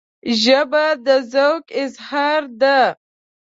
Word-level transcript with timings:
ژبه 0.41 0.85
د 1.05 1.07
ذوق 1.31 1.65
اظهار 1.83 2.43
ده 2.61 2.79